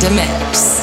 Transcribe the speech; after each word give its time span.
A 0.00 0.10
mix. 0.10 0.77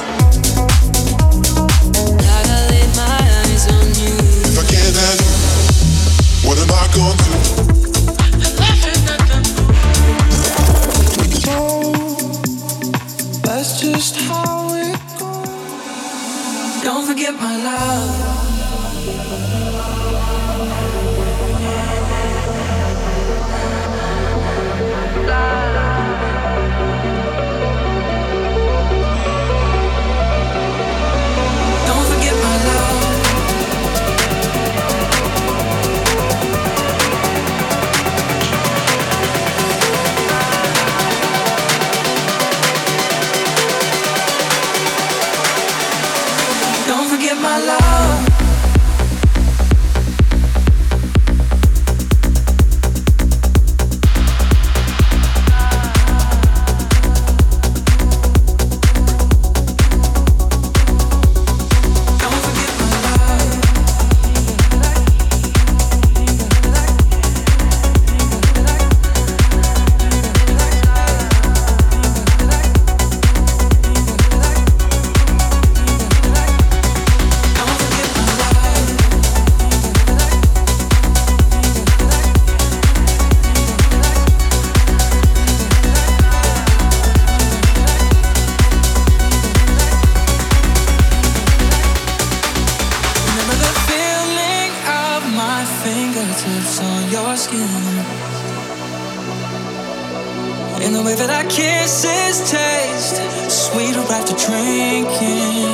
kisses 101.49 102.51
taste 102.51 103.17
sweeter 103.49 104.05
after 104.11 104.35
drinking. 104.35 105.65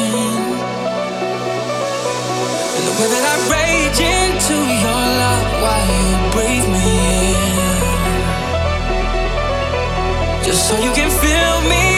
And 2.76 2.84
the 2.88 2.94
way 3.00 3.08
that 3.14 3.24
I 3.34 3.36
rage 3.56 4.00
into 4.00 4.58
your 4.84 5.02
love 5.22 5.48
while 5.64 5.86
you 5.94 6.08
breathe 6.34 6.68
me 6.76 6.90
in. 7.28 8.04
Just 10.46 10.62
so 10.68 10.74
you 10.78 10.92
can 10.94 11.10
feel 11.10 11.62
me. 11.70 11.91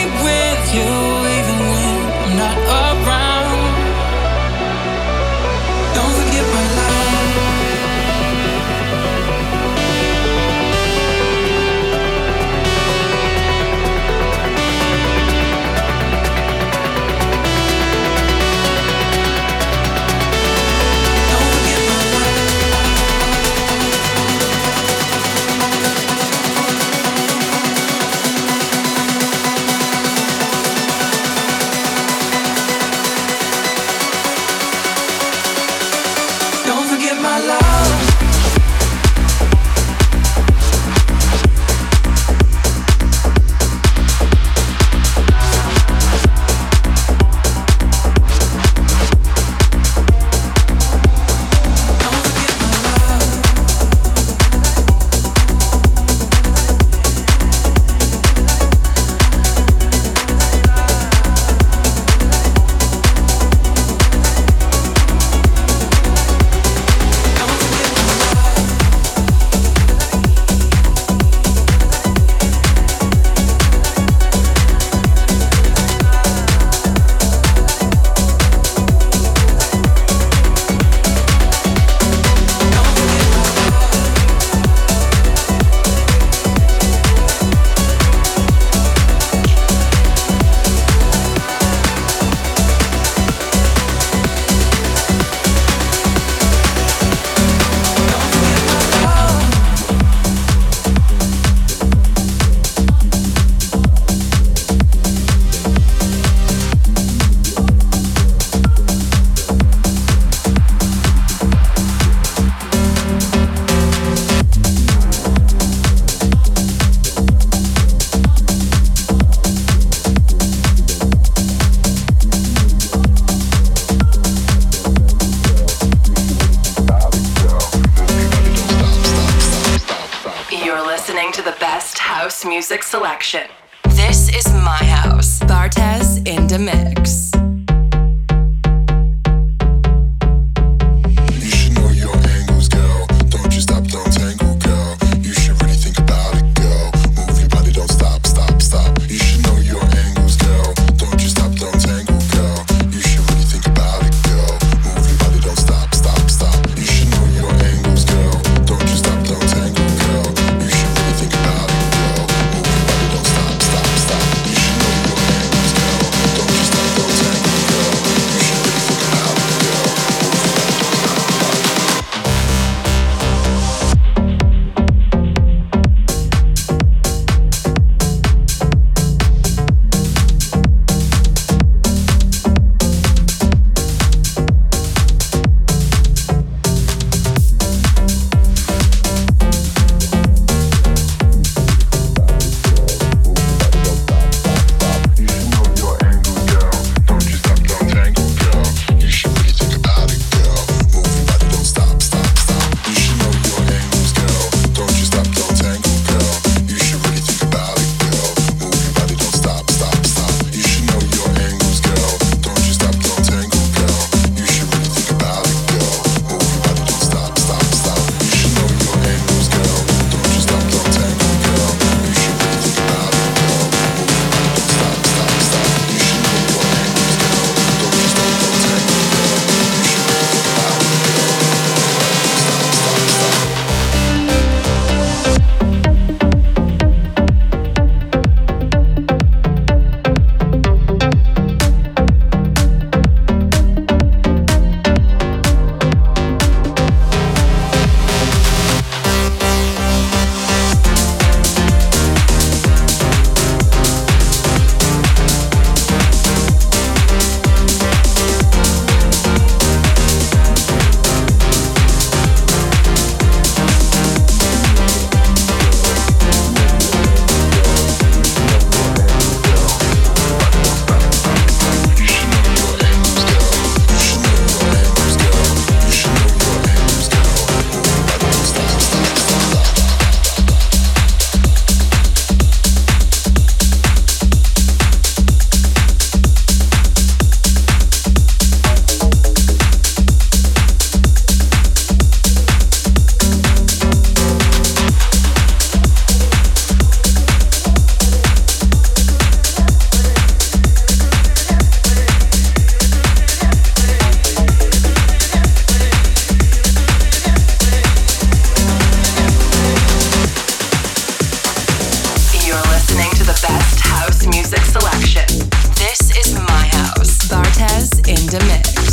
in 318.34 318.48
the. 318.48 318.83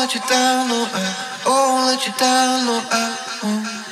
let 0.00 0.14
you 0.14 0.20
down, 0.22 0.66
no, 0.68 0.88
I 0.94 1.42
won't 1.44 1.86
let 1.88 2.06
you 2.06 2.12
down, 2.14 2.64
no, 2.64 2.80
I 2.90 3.18
won't. 3.42 3.89